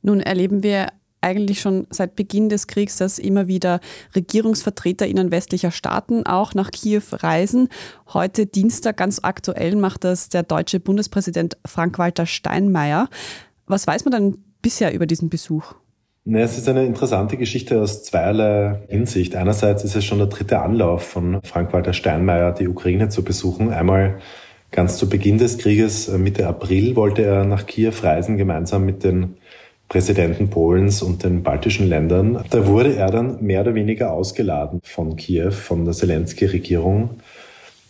Nun 0.00 0.20
erleben 0.20 0.62
wir 0.62 0.88
eigentlich 1.20 1.60
schon 1.60 1.86
seit 1.90 2.16
Beginn 2.16 2.48
des 2.48 2.66
Kriegs, 2.66 2.98
dass 2.98 3.18
immer 3.18 3.48
wieder 3.48 3.80
RegierungsvertreterInnen 4.14 5.30
westlicher 5.30 5.70
Staaten 5.70 6.26
auch 6.26 6.54
nach 6.54 6.70
Kiew 6.70 7.02
reisen. 7.12 7.68
Heute 8.12 8.46
Dienstag, 8.46 8.98
ganz 8.98 9.20
aktuell, 9.22 9.76
macht 9.76 10.04
das 10.04 10.28
der 10.28 10.42
deutsche 10.42 10.80
Bundespräsident 10.80 11.56
Frank-Walter 11.66 12.26
Steinmeier. 12.26 13.08
Was 13.66 13.86
weiß 13.86 14.04
man 14.04 14.12
denn 14.12 14.44
bisher 14.60 14.92
über 14.92 15.06
diesen 15.06 15.30
Besuch? 15.30 15.74
Ne, 16.26 16.40
es 16.40 16.56
ist 16.56 16.70
eine 16.70 16.86
interessante 16.86 17.36
Geschichte 17.36 17.82
aus 17.82 18.02
zweierlei 18.02 18.80
Hinsicht. 18.88 19.36
Einerseits 19.36 19.84
ist 19.84 19.94
es 19.94 20.06
schon 20.06 20.16
der 20.16 20.28
dritte 20.28 20.58
Anlauf 20.58 21.02
von 21.02 21.40
Frank-Walter 21.44 21.92
Steinmeier, 21.92 22.52
die 22.52 22.66
Ukraine 22.66 23.10
zu 23.10 23.22
besuchen. 23.22 23.70
Einmal 23.70 24.20
ganz 24.70 24.96
zu 24.96 25.06
Beginn 25.06 25.36
des 25.36 25.58
Krieges, 25.58 26.08
äh, 26.08 26.16
Mitte 26.16 26.46
April, 26.46 26.96
wollte 26.96 27.22
er 27.24 27.44
nach 27.44 27.66
Kiew 27.66 27.92
reisen, 28.02 28.38
gemeinsam 28.38 28.86
mit 28.86 29.04
den 29.04 29.36
Präsidenten 29.90 30.48
Polens 30.48 31.02
und 31.02 31.24
den 31.24 31.42
baltischen 31.42 31.90
Ländern. 31.90 32.42
Da 32.48 32.66
wurde 32.66 32.96
er 32.96 33.10
dann 33.10 33.42
mehr 33.44 33.60
oder 33.60 33.74
weniger 33.74 34.10
ausgeladen 34.10 34.80
von 34.82 35.16
Kiew, 35.16 35.50
von 35.50 35.84
der 35.84 35.92
Zelensky-Regierung 35.92 37.18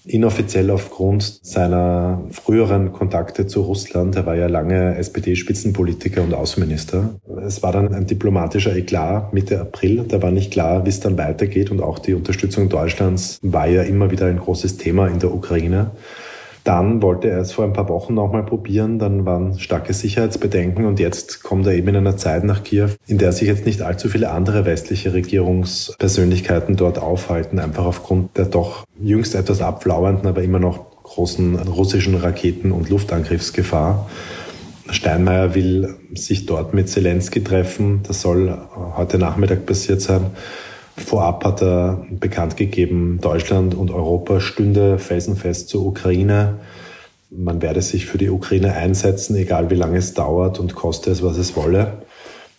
inoffiziell 0.07 0.71
aufgrund 0.71 1.41
seiner 1.43 2.23
früheren 2.31 2.93
Kontakte 2.93 3.47
zu 3.47 3.63
Russland. 3.63 4.17
Er 4.17 4.27
war 4.27 4.37
ja 4.37 4.47
lange 4.47 4.97
SPD-Spitzenpolitiker 4.97 6.23
und 6.23 6.35
Außenminister. 6.35 7.15
Es 7.47 7.63
war 7.63 7.73
dann 7.73 7.95
ein 7.95 8.07
diplomatischer 8.07 8.77
Eklat 8.77 9.33
Mitte 9.33 9.61
April. 9.61 10.05
Da 10.07 10.21
war 10.23 10.31
nicht 10.31 10.53
klar, 10.53 10.85
wie 10.85 10.91
es 10.91 11.01
dann 11.01 11.17
weitergeht. 11.17 11.71
Und 11.71 11.81
auch 11.81 11.99
die 11.99 12.15
Unterstützung 12.15 12.69
Deutschlands 12.69 13.39
war 13.43 13.67
ja 13.67 13.83
immer 13.83 14.11
wieder 14.11 14.27
ein 14.27 14.39
großes 14.39 14.77
Thema 14.77 15.09
in 15.09 15.19
der 15.19 15.33
Ukraine. 15.33 15.93
Dann 16.65 17.03
wollte 17.03 17.29
er 17.29 17.41
es 17.41 17.53
vor 17.53 17.67
ein 17.67 17.75
paar 17.75 17.91
Wochen 17.91 18.15
nochmal 18.15 18.43
probieren, 18.43 18.99
dann 18.99 19.27
waren 19.27 19.59
starke 19.59 19.93
Sicherheitsbedenken 19.93 20.87
und 20.87 20.99
jetzt 20.99 21.43
kommt 21.43 21.67
er 21.67 21.75
eben 21.75 21.89
in 21.89 21.97
einer 21.97 22.17
Zeit 22.17 22.43
nach 22.43 22.65
Kiew, 22.65 22.89
in 23.07 23.19
der 23.19 23.33
sich 23.33 23.47
jetzt 23.47 23.67
nicht 23.67 23.83
allzu 23.83 24.09
viele 24.09 24.31
andere 24.31 24.65
westliche 24.65 25.13
Regierungspersönlichkeiten 25.13 26.77
dort 26.77 26.99
aufhalten, 26.99 27.59
einfach 27.59 27.85
aufgrund 27.85 28.39
der 28.39 28.47
doch 28.47 28.85
jüngst 28.99 29.35
etwas 29.35 29.61
abflauernden, 29.61 30.27
aber 30.27 30.43
immer 30.43 30.59
noch 30.59 30.87
großen 31.03 31.57
russischen 31.57 32.15
Raketen- 32.15 32.73
und 32.73 32.89
Luftangriffsgefahr. 32.89 34.09
Steinmeier 34.89 35.55
will 35.55 35.97
sich 36.15 36.47
dort 36.47 36.73
mit 36.73 36.89
Zelensky 36.89 37.45
treffen. 37.45 38.01
Das 38.07 38.23
soll 38.23 38.57
heute 38.97 39.19
Nachmittag 39.19 39.67
passiert 39.67 40.01
sein. 40.01 40.31
Vorab 40.97 41.45
hat 41.45 41.61
er 41.63 42.07
bekannt 42.11 42.57
gegeben, 42.57 43.19
Deutschland 43.21 43.75
und 43.75 43.91
Europa 43.91 44.41
stünde 44.41 44.99
felsenfest 44.99 45.69
zur 45.69 45.85
Ukraine. 45.85 46.61
Man 47.31 47.63
werde 47.63 47.83
sich 47.83 48.07
für 48.07 48.19
die 48.19 48.31
Ukraine 48.31 48.75
einsetzen, 48.75 49.35
egal 49.37 49.71
wie 49.71 49.75
lange 49.75 49.99
es 49.99 50.15
dauert 50.15 50.61
und 50.61 50.75
koste 50.75 51.11
es, 51.11 51.23
was 51.23 51.37
es 51.37 51.57
wolle. 51.57 52.05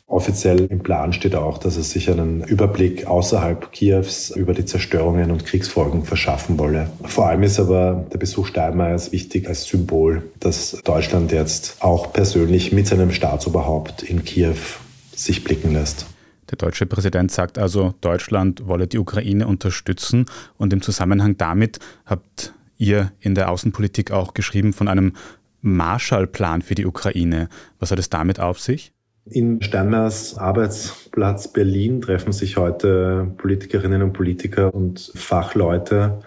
Offiziell 0.07 0.65
im 0.65 0.79
Plan 0.79 1.13
steht 1.13 1.33
auch, 1.33 1.57
dass 1.57 1.77
er 1.77 1.83
sich 1.83 2.11
einen 2.11 2.43
Überblick 2.43 3.07
außerhalb 3.07 3.71
Kiews 3.71 4.29
über 4.29 4.53
die 4.53 4.65
Zerstörungen 4.65 5.31
und 5.31 5.45
Kriegsfolgen 5.45 6.03
verschaffen 6.03 6.59
wolle. 6.59 6.91
Vor 7.03 7.27
allem 7.27 7.41
ist 7.41 7.59
aber 7.59 8.05
der 8.13 8.19
Besuch 8.19 8.45
Steinmeiers 8.45 9.11
wichtig 9.11 9.47
als 9.47 9.65
Symbol, 9.65 10.21
dass 10.39 10.77
Deutschland 10.83 11.31
jetzt 11.31 11.77
auch 11.79 12.13
persönlich 12.13 12.71
mit 12.71 12.85
seinem 12.85 13.11
Staatsoberhaupt 13.11 14.03
in 14.03 14.23
Kiew 14.23 14.55
sich 15.15 15.43
blicken 15.43 15.73
lässt. 15.73 16.05
Der 16.49 16.57
deutsche 16.57 16.85
Präsident 16.85 17.31
sagt 17.31 17.57
also, 17.57 17.95
Deutschland 18.01 18.67
wolle 18.67 18.87
die 18.87 18.99
Ukraine 18.99 19.47
unterstützen 19.47 20.25
und 20.57 20.73
im 20.73 20.81
Zusammenhang 20.81 21.37
damit 21.37 21.79
habt 22.05 22.53
ihr 22.77 23.11
in 23.19 23.35
der 23.35 23.49
Außenpolitik 23.49 24.11
auch 24.11 24.33
geschrieben 24.33 24.73
von 24.73 24.87
einem 24.87 25.13
Marshallplan 25.61 26.61
für 26.61 26.75
die 26.75 26.85
Ukraine. 26.85 27.49
Was 27.79 27.91
hat 27.91 27.99
es 27.99 28.09
damit 28.09 28.39
auf 28.39 28.59
sich? 28.59 28.91
In 29.27 29.59
Steinmeiers 29.63 30.37
Arbeitsplatz 30.37 31.47
Berlin 31.47 31.99
treffen 31.99 32.31
sich 32.31 32.57
heute 32.57 33.31
Politikerinnen 33.37 34.03
und 34.03 34.13
Politiker 34.13 34.71
und 34.71 35.11
Fachleute 35.15 36.19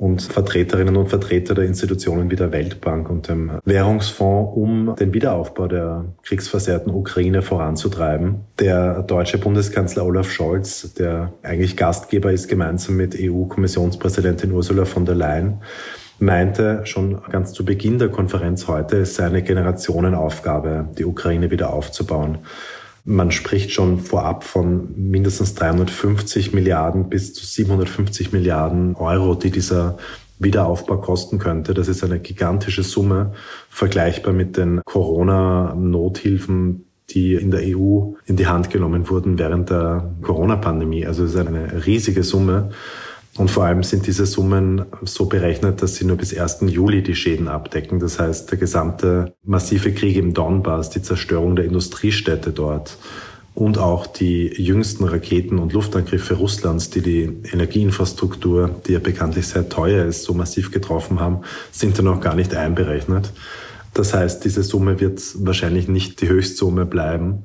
und 0.00 0.22
Vertreterinnen 0.22 0.96
und 0.96 1.08
Vertreter 1.08 1.54
der 1.54 1.64
Institutionen 1.64 2.30
wie 2.30 2.36
der 2.36 2.52
Weltbank 2.52 3.10
und 3.10 3.28
dem 3.28 3.52
Währungsfonds, 3.66 4.56
um 4.56 4.94
den 4.98 5.12
Wiederaufbau 5.12 5.68
der 5.68 6.06
kriegsversehrten 6.22 6.90
Ukraine 6.90 7.42
voranzutreiben. 7.42 8.46
Der 8.58 9.02
deutsche 9.02 9.36
Bundeskanzler 9.36 10.06
Olaf 10.06 10.30
Scholz, 10.30 10.94
der 10.94 11.34
eigentlich 11.42 11.76
Gastgeber 11.76 12.32
ist, 12.32 12.48
gemeinsam 12.48 12.96
mit 12.96 13.14
EU-Kommissionspräsidentin 13.20 14.52
Ursula 14.52 14.86
von 14.86 15.04
der 15.04 15.16
Leyen, 15.16 15.60
meinte 16.18 16.80
schon 16.84 17.20
ganz 17.30 17.52
zu 17.52 17.66
Beginn 17.66 17.98
der 17.98 18.08
Konferenz 18.08 18.68
heute, 18.68 19.00
es 19.00 19.16
sei 19.16 19.26
eine 19.26 19.42
Generationenaufgabe, 19.42 20.88
die 20.96 21.04
Ukraine 21.04 21.50
wieder 21.50 21.74
aufzubauen. 21.74 22.38
Man 23.04 23.30
spricht 23.30 23.72
schon 23.72 23.98
vorab 23.98 24.44
von 24.44 24.94
mindestens 24.96 25.54
350 25.54 26.52
Milliarden 26.52 27.08
bis 27.08 27.34
zu 27.34 27.44
750 27.44 28.32
Milliarden 28.32 28.94
Euro, 28.96 29.34
die 29.34 29.50
dieser 29.50 29.98
Wiederaufbau 30.38 30.98
kosten 30.98 31.38
könnte. 31.38 31.74
Das 31.74 31.88
ist 31.88 32.02
eine 32.02 32.18
gigantische 32.18 32.82
Summe, 32.82 33.32
vergleichbar 33.68 34.32
mit 34.32 34.56
den 34.56 34.80
Corona-Nothilfen, 34.84 36.86
die 37.10 37.34
in 37.34 37.50
der 37.50 37.62
EU 37.64 38.12
in 38.24 38.36
die 38.36 38.46
Hand 38.46 38.70
genommen 38.70 39.08
wurden 39.08 39.38
während 39.38 39.70
der 39.70 40.14
Corona-Pandemie. 40.22 41.06
Also 41.06 41.24
es 41.24 41.34
ist 41.34 41.46
eine 41.46 41.86
riesige 41.86 42.22
Summe. 42.22 42.70
Und 43.36 43.50
vor 43.50 43.64
allem 43.64 43.82
sind 43.82 44.06
diese 44.06 44.26
Summen 44.26 44.86
so 45.02 45.26
berechnet, 45.26 45.82
dass 45.82 45.94
sie 45.94 46.04
nur 46.04 46.16
bis 46.16 46.36
1. 46.36 46.58
Juli 46.66 47.02
die 47.02 47.14
Schäden 47.14 47.48
abdecken. 47.48 48.00
Das 48.00 48.18
heißt, 48.18 48.50
der 48.50 48.58
gesamte 48.58 49.34
massive 49.44 49.92
Krieg 49.92 50.16
im 50.16 50.34
Donbass, 50.34 50.90
die 50.90 51.02
Zerstörung 51.02 51.54
der 51.54 51.64
Industriestädte 51.64 52.50
dort 52.50 52.98
und 53.54 53.78
auch 53.78 54.06
die 54.06 54.48
jüngsten 54.48 55.04
Raketen- 55.04 55.58
und 55.58 55.72
Luftangriffe 55.72 56.34
Russlands, 56.34 56.90
die 56.90 57.02
die 57.02 57.40
Energieinfrastruktur, 57.52 58.80
die 58.86 58.92
ja 58.92 58.98
bekanntlich 58.98 59.46
sehr 59.46 59.68
teuer 59.68 60.06
ist, 60.06 60.24
so 60.24 60.34
massiv 60.34 60.70
getroffen 60.70 61.20
haben, 61.20 61.40
sind 61.70 61.98
da 61.98 62.02
noch 62.02 62.20
gar 62.20 62.34
nicht 62.34 62.54
einberechnet. 62.54 63.32
Das 63.94 64.14
heißt, 64.14 64.44
diese 64.44 64.62
Summe 64.62 65.00
wird 65.00 65.20
wahrscheinlich 65.44 65.88
nicht 65.88 66.20
die 66.20 66.28
Höchstsumme 66.28 66.86
bleiben. 66.86 67.44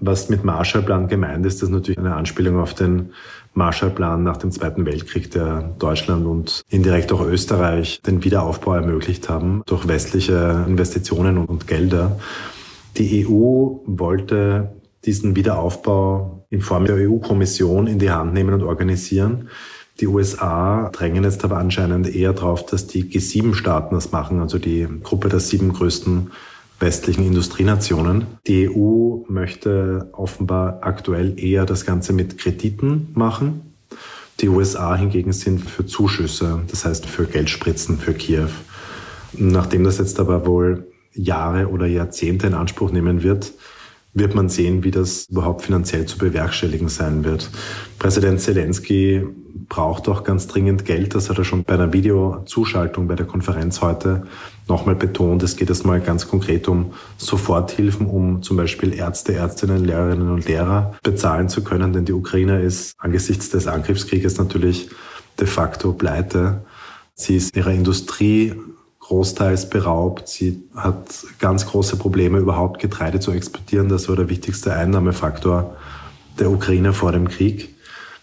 Was 0.00 0.28
mit 0.28 0.42
Marshallplan 0.42 1.06
gemeint 1.06 1.46
ist, 1.46 1.62
ist 1.62 1.68
natürlich 1.68 1.98
eine 1.98 2.16
Anspielung 2.16 2.58
auf 2.58 2.74
den 2.74 3.12
Marshallplan 3.54 4.22
nach 4.22 4.38
dem 4.38 4.50
Zweiten 4.50 4.86
Weltkrieg, 4.86 5.30
der 5.30 5.74
Deutschland 5.78 6.26
und 6.26 6.62
indirekt 6.68 7.12
auch 7.12 7.20
Österreich 7.20 8.00
den 8.02 8.24
Wiederaufbau 8.24 8.74
ermöglicht 8.74 9.28
haben 9.28 9.62
durch 9.66 9.88
westliche 9.88 10.64
Investitionen 10.66 11.38
und 11.38 11.66
Gelder. 11.66 12.18
Die 12.96 13.26
EU 13.26 13.78
wollte 13.86 14.72
diesen 15.04 15.36
Wiederaufbau 15.36 16.46
in 16.50 16.60
Form 16.60 16.84
der 16.84 16.96
EU-Kommission 16.96 17.86
in 17.86 17.98
die 17.98 18.10
Hand 18.10 18.34
nehmen 18.34 18.54
und 18.54 18.62
organisieren. 18.62 19.48
Die 20.00 20.06
USA 20.06 20.90
drängen 20.90 21.24
jetzt 21.24 21.44
aber 21.44 21.58
anscheinend 21.58 22.14
eher 22.14 22.32
darauf, 22.32 22.64
dass 22.66 22.86
die 22.86 23.04
G7-Staaten 23.04 23.94
das 23.94 24.12
machen, 24.12 24.40
also 24.40 24.58
die 24.58 24.86
Gruppe 25.02 25.28
der 25.28 25.40
sieben 25.40 25.72
größten 25.72 26.30
westlichen 26.82 27.24
Industrienationen. 27.24 28.26
Die 28.46 28.68
EU 28.68 29.24
möchte 29.28 30.10
offenbar 30.12 30.80
aktuell 30.82 31.40
eher 31.40 31.64
das 31.64 31.86
Ganze 31.86 32.12
mit 32.12 32.36
Krediten 32.36 33.08
machen. 33.14 33.72
Die 34.40 34.48
USA 34.48 34.94
hingegen 34.96 35.32
sind 35.32 35.60
für 35.60 35.86
Zuschüsse, 35.86 36.60
das 36.68 36.84
heißt 36.84 37.06
für 37.06 37.24
Geldspritzen 37.24 37.98
für 37.98 38.12
Kiew. 38.12 38.50
Nachdem 39.32 39.84
das 39.84 39.98
jetzt 39.98 40.20
aber 40.20 40.44
wohl 40.44 40.88
Jahre 41.14 41.68
oder 41.68 41.86
Jahrzehnte 41.86 42.48
in 42.48 42.54
Anspruch 42.54 42.90
nehmen 42.90 43.22
wird, 43.22 43.52
wird 44.14 44.34
man 44.34 44.48
sehen, 44.48 44.84
wie 44.84 44.90
das 44.90 45.26
überhaupt 45.30 45.62
finanziell 45.62 46.06
zu 46.06 46.18
bewerkstelligen 46.18 46.88
sein 46.88 47.24
wird. 47.24 47.50
Präsident 47.98 48.40
Zelensky 48.40 49.26
braucht 49.68 50.08
auch 50.08 50.22
ganz 50.22 50.48
dringend 50.48 50.84
Geld. 50.84 51.14
Das 51.14 51.30
hat 51.30 51.38
er 51.38 51.44
schon 51.44 51.64
bei 51.64 51.74
einer 51.74 51.92
Videozuschaltung 51.92 53.08
bei 53.08 53.14
der 53.14 53.26
Konferenz 53.26 53.80
heute 53.80 54.24
nochmal 54.68 54.96
betont. 54.96 55.42
Es 55.42 55.56
geht 55.56 55.70
erstmal 55.70 56.00
ganz 56.00 56.28
konkret 56.28 56.68
um 56.68 56.92
Soforthilfen, 57.16 58.06
um 58.06 58.42
zum 58.42 58.58
Beispiel 58.58 58.92
Ärzte, 58.92 59.34
Ärztinnen, 59.34 59.84
Lehrerinnen 59.84 60.30
und 60.30 60.46
Lehrer 60.46 60.94
bezahlen 61.02 61.48
zu 61.48 61.64
können, 61.64 61.92
denn 61.92 62.04
die 62.04 62.12
Ukraine 62.12 62.60
ist 62.60 62.94
angesichts 62.98 63.48
des 63.48 63.66
Angriffskrieges 63.66 64.36
natürlich 64.36 64.90
de 65.40 65.46
facto 65.46 65.92
pleite. 65.92 66.64
Sie 67.14 67.36
ist 67.36 67.56
ihrer 67.56 67.72
Industrie 67.72 68.54
großteils 69.02 69.68
beraubt. 69.68 70.28
Sie 70.28 70.62
hat 70.74 71.24
ganz 71.38 71.66
große 71.66 71.96
Probleme, 71.96 72.38
überhaupt 72.38 72.80
Getreide 72.80 73.20
zu 73.20 73.32
exportieren. 73.32 73.88
Das 73.88 74.08
war 74.08 74.16
der 74.16 74.28
wichtigste 74.28 74.72
Einnahmefaktor 74.74 75.76
der 76.38 76.50
Ukraine 76.50 76.92
vor 76.92 77.12
dem 77.12 77.28
Krieg. 77.28 77.74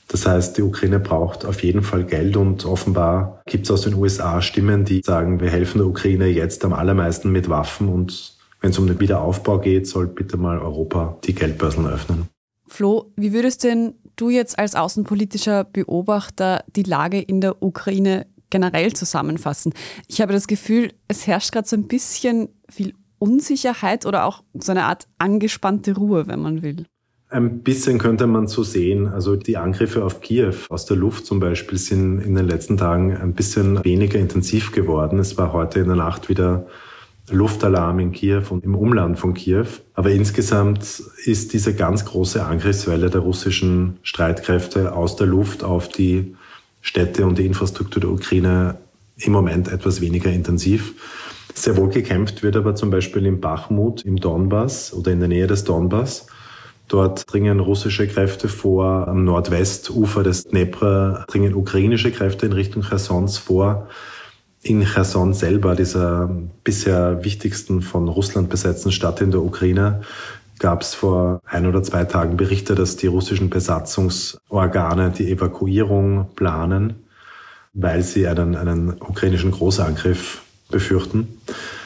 Das 0.08 0.26
heißt, 0.26 0.58
die 0.58 0.64
Ukraine 0.64 1.00
braucht 1.00 1.46
auf 1.46 1.64
jeden 1.64 1.84
Fall 1.84 2.04
Geld 2.04 2.36
und 2.36 2.66
offenbar 2.66 3.42
gibt 3.46 3.66
es 3.66 3.72
aus 3.72 3.82
den 3.82 3.94
USA 3.94 4.42
Stimmen, 4.42 4.84
die 4.84 5.02
sagen, 5.06 5.40
wir 5.40 5.52
helfen 5.52 5.78
der 5.78 5.88
Ukraine 5.88 6.26
jetzt 6.28 6.66
am 6.66 6.74
allermeisten 6.74 7.32
mit 7.32 7.48
Waffen 7.48 7.90
und 7.90 8.34
wenn 8.62 8.72
es 8.72 8.80
um 8.80 8.88
den 8.88 9.00
Wiederaufbau 9.00 9.60
geht, 9.60 9.88
soll 9.88 10.08
bitte 10.08 10.38
mal 10.38 10.58
Europa 10.58 11.18
die 11.26 11.36
Geldbörsen 11.36 11.86
öffnen. 11.88 12.28
Flo, 12.68 13.12
wie 13.16 13.34
würdest 13.34 13.64
denn 13.64 13.94
du 14.16 14.30
jetzt 14.30 14.58
als 14.58 14.76
außenpolitischer 14.76 15.64
Beobachter 15.64 16.64
die 16.76 16.84
Lage 16.84 17.22
in 17.22 17.40
der 17.40 17.62
Ukraine 17.62 18.26
generell 18.50 18.94
zusammenfassen? 18.94 19.74
Ich 20.08 20.22
habe 20.22 20.34
das 20.34 20.48
Gefühl, 20.48 20.94
es 21.08 21.28
herrscht 21.28 21.52
gerade 21.52 21.68
so 21.68 21.76
ein 21.76 21.88
bisschen 21.88 22.50
viel 22.70 22.94
Unsicherheit 23.20 24.06
oder 24.06 24.26
auch 24.26 24.44
so 24.54 24.72
eine 24.72 24.86
Art 24.86 25.08
angespannte 25.18 25.96
Ruhe, 25.96 26.28
wenn 26.28 26.40
man 26.40 26.62
will. 26.62 26.86
Ein 27.32 27.62
bisschen 27.62 28.00
könnte 28.00 28.26
man 28.26 28.48
so 28.48 28.64
sehen. 28.64 29.08
Also 29.08 29.36
die 29.36 29.58
Angriffe 29.58 30.04
auf 30.04 30.22
Kiew 30.22 30.56
aus 30.70 30.88
der 30.88 30.98
Luft 30.98 31.28
zum 31.28 31.40
Beispiel 31.40 31.78
sind 31.78 32.22
in 32.22 32.34
den 32.34 32.48
letzten 32.48 32.78
Tagen 32.78 33.16
ein 33.16 33.34
bisschen 33.34 33.84
weniger 33.86 34.18
intensiv 34.18 34.72
geworden. 34.72 35.20
Es 35.20 35.38
war 35.38 35.54
heute 35.54 35.80
in 35.80 35.88
der 35.88 35.96
Nacht 35.96 36.28
wieder 36.28 36.66
Luftalarm 37.30 38.00
in 38.00 38.12
Kiew 38.12 38.44
und 38.50 38.64
im 38.64 38.74
Umland 38.74 39.20
von 39.20 39.36
Kiew. 39.36 39.68
Aber 39.94 40.10
insgesamt 40.10 41.04
ist 41.24 41.54
diese 41.54 41.76
ganz 41.76 42.06
große 42.06 42.44
Angriffswelle 42.44 43.12
der 43.12 43.22
russischen 43.22 44.00
Streitkräfte 44.02 44.94
aus 44.94 45.16
der 45.16 45.28
Luft 45.28 45.64
auf 45.64 45.88
die 45.88 46.36
Städte 46.82 47.26
und 47.26 47.38
die 47.38 47.46
Infrastruktur 47.46 48.02
der 48.02 48.12
Ukraine 48.12 48.78
im 49.18 49.32
Moment 49.32 49.68
etwas 49.68 50.02
weniger 50.02 50.32
intensiv. 50.32 50.94
Sehr 51.54 51.76
wohl 51.78 51.90
gekämpft 51.90 52.44
wird 52.44 52.56
aber 52.56 52.76
zum 52.76 52.90
Beispiel 52.90 53.26
in 53.26 53.42
Bachmut 53.42 54.04
im 54.04 54.18
Donbass 54.18 54.94
oder 54.94 55.12
in 55.12 55.20
der 55.20 55.28
Nähe 55.28 55.48
des 55.48 55.64
Donbass. 55.64 56.28
Dort 56.88 57.32
dringen 57.32 57.60
russische 57.60 58.08
Kräfte 58.08 58.48
vor. 58.48 59.08
Am 59.08 59.24
Nordwestufer 59.24 60.24
des 60.24 60.46
Dnepr 60.46 61.26
dringen 61.28 61.54
ukrainische 61.54 62.12
Kräfte 62.12 62.48
in 62.48 62.54
Richtung 62.54 62.82
Chersons 62.82 63.38
vor. 63.38 63.88
In 64.62 64.84
Cherson 64.84 65.34
selber, 65.34 65.76
dieser 65.76 66.30
bisher 66.64 67.24
wichtigsten 67.24 67.82
von 67.82 68.10
Russland 68.10 68.50
besetzten 68.50 68.92
Stadt 68.92 69.22
in 69.22 69.32
der 69.32 69.42
Ukraine, 69.42 70.02
gab 70.60 70.82
es 70.82 70.94
vor 70.94 71.42
ein 71.46 71.66
oder 71.66 71.82
zwei 71.82 72.06
Tagen 72.06 72.38
Berichte, 72.38 72.76
dass 72.76 72.98
die 72.98 73.08
russischen 73.08 73.50
Besatzungsorgane 73.50 75.12
die 75.12 75.32
Evakuierung 75.32 76.28
planen, 76.36 77.08
weil 77.74 78.04
sie 78.04 78.28
einen, 78.28 78.56
einen 78.56 79.02
ukrainischen 79.02 79.52
Großangriff 79.52 80.42
befürchten. 80.70 81.40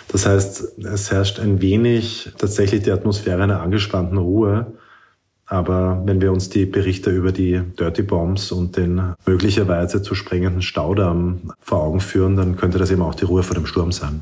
Das 0.10 0.26
heißt, 0.26 0.80
es 0.84 1.12
herrscht 1.12 1.40
ein 1.40 1.62
wenig 1.62 2.32
tatsächlich 2.38 2.84
die 2.84 2.92
Atmosphäre 2.92 3.44
einer 3.44 3.62
angespannten 3.62 4.18
Ruhe. 4.18 4.74
Aber 5.46 6.02
wenn 6.06 6.22
wir 6.22 6.32
uns 6.32 6.50
die 6.50 6.66
Berichte 6.66 7.10
über 7.10 7.32
die 7.32 7.62
Dirty 7.80 8.02
Bombs 8.02 8.52
und 8.52 8.78
den 8.78 9.14
möglicherweise 9.26 10.02
zu 10.02 10.16
sprengenden 10.16 10.62
Staudamm 10.62 11.54
vor 11.60 11.84
Augen 11.84 12.00
führen, 12.00 12.36
dann 12.36 12.56
könnte 12.56 12.78
das 12.78 12.92
eben 12.92 13.02
auch 13.02 13.16
die 13.16 13.26
Ruhe 13.26 13.44
vor 13.44 13.56
dem 13.56 13.66
Sturm 13.66 13.92
sein. 13.92 14.22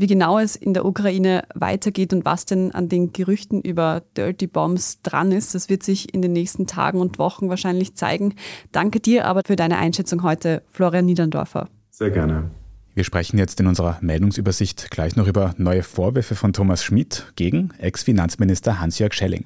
Wie 0.00 0.06
genau 0.06 0.38
es 0.38 0.56
in 0.56 0.72
der 0.72 0.86
Ukraine 0.86 1.44
weitergeht 1.54 2.14
und 2.14 2.24
was 2.24 2.46
denn 2.46 2.72
an 2.72 2.88
den 2.88 3.12
Gerüchten 3.12 3.60
über 3.60 4.02
Dirty 4.16 4.46
Bombs 4.46 5.02
dran 5.02 5.30
ist, 5.30 5.54
das 5.54 5.68
wird 5.68 5.82
sich 5.82 6.14
in 6.14 6.22
den 6.22 6.32
nächsten 6.32 6.66
Tagen 6.66 7.02
und 7.02 7.18
Wochen 7.18 7.50
wahrscheinlich 7.50 7.96
zeigen. 7.96 8.34
Danke 8.72 9.00
dir 9.00 9.26
aber 9.26 9.42
für 9.44 9.56
deine 9.56 9.76
Einschätzung 9.76 10.22
heute, 10.22 10.62
Florian 10.72 11.04
Niederndorfer. 11.04 11.68
Sehr 11.90 12.10
gerne. 12.10 12.50
Wir 12.94 13.04
sprechen 13.04 13.36
jetzt 13.36 13.60
in 13.60 13.66
unserer 13.66 13.98
Meldungsübersicht 14.00 14.90
gleich 14.90 15.16
noch 15.16 15.26
über 15.26 15.54
neue 15.58 15.82
Vorwürfe 15.82 16.34
von 16.34 16.54
Thomas 16.54 16.82
Schmidt 16.82 17.30
gegen 17.36 17.74
Ex-Finanzminister 17.76 18.80
Hans-Jörg 18.80 19.12
Schelling. 19.12 19.44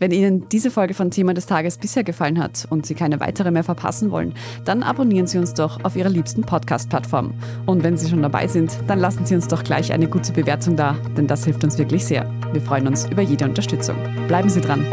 Wenn 0.00 0.12
Ihnen 0.12 0.48
diese 0.48 0.70
Folge 0.70 0.94
von 0.94 1.10
Thema 1.10 1.34
des 1.34 1.46
Tages 1.46 1.76
bisher 1.76 2.04
gefallen 2.04 2.38
hat 2.38 2.66
und 2.70 2.86
Sie 2.86 2.94
keine 2.94 3.18
weitere 3.18 3.50
mehr 3.50 3.64
verpassen 3.64 4.10
wollen, 4.12 4.32
dann 4.64 4.84
abonnieren 4.84 5.26
Sie 5.26 5.38
uns 5.38 5.54
doch 5.54 5.82
auf 5.84 5.96
Ihrer 5.96 6.08
liebsten 6.08 6.42
Podcast-Plattform. 6.42 7.34
Und 7.66 7.82
wenn 7.82 7.96
Sie 7.96 8.08
schon 8.08 8.22
dabei 8.22 8.46
sind, 8.46 8.78
dann 8.86 9.00
lassen 9.00 9.26
Sie 9.26 9.34
uns 9.34 9.48
doch 9.48 9.64
gleich 9.64 9.92
eine 9.92 10.08
gute 10.08 10.32
Bewertung 10.32 10.76
da, 10.76 10.94
denn 11.16 11.26
das 11.26 11.44
hilft 11.44 11.64
uns 11.64 11.78
wirklich 11.78 12.04
sehr. 12.04 12.30
Wir 12.52 12.60
freuen 12.60 12.86
uns 12.86 13.06
über 13.06 13.22
jede 13.22 13.44
Unterstützung. 13.44 13.96
Bleiben 14.28 14.48
Sie 14.48 14.60
dran. 14.60 14.86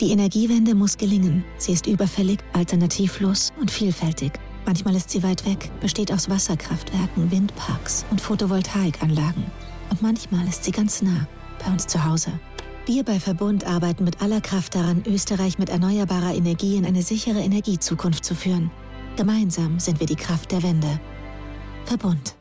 Die 0.00 0.12
Energiewende 0.12 0.74
muss 0.74 0.96
gelingen. 0.96 1.44
Sie 1.58 1.72
ist 1.72 1.86
überfällig, 1.86 2.38
alternativlos 2.54 3.52
und 3.60 3.70
vielfältig. 3.70 4.32
Manchmal 4.64 4.96
ist 4.96 5.10
sie 5.10 5.22
weit 5.22 5.44
weg, 5.44 5.70
besteht 5.82 6.10
aus 6.10 6.30
Wasserkraftwerken, 6.30 7.30
Windparks 7.30 8.06
und 8.10 8.18
Photovoltaikanlagen. 8.18 9.44
Und 9.90 10.00
manchmal 10.00 10.46
ist 10.48 10.64
sie 10.64 10.70
ganz 10.70 11.02
nah 11.02 11.26
bei 11.64 11.70
uns 11.70 11.86
zu 11.86 12.04
Hause. 12.04 12.32
Wir 12.86 13.04
bei 13.04 13.20
Verbund 13.20 13.66
arbeiten 13.66 14.04
mit 14.04 14.22
aller 14.22 14.40
Kraft 14.40 14.74
daran, 14.74 15.02
Österreich 15.06 15.58
mit 15.58 15.68
erneuerbarer 15.68 16.34
Energie 16.34 16.76
in 16.76 16.86
eine 16.86 17.02
sichere 17.02 17.40
Energiezukunft 17.40 18.24
zu 18.24 18.34
führen. 18.34 18.70
Gemeinsam 19.16 19.78
sind 19.78 20.00
wir 20.00 20.06
die 20.06 20.16
Kraft 20.16 20.50
der 20.50 20.62
Wende. 20.62 21.00
Verbund. 21.84 22.34